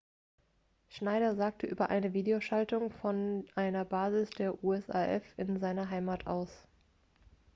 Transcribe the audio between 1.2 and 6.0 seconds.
sagte über eine videoschaltung von einer basis der usaf in seiner